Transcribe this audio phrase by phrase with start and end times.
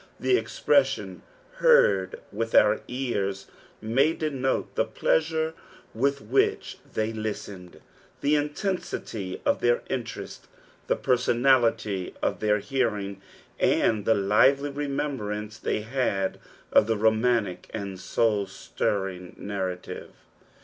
[0.19, 1.21] The espreaaion,"
[1.57, 3.45] heard with o«r ears,"
[3.83, 5.53] may denote the pleasure
[5.93, 7.79] with which they listened,
[8.21, 10.47] the intensity of their Interest,
[10.87, 13.21] the personality of their hearing,
[13.59, 16.39] and the lively remembrance they had
[16.73, 20.13] of the romantic and snul stirring narrative.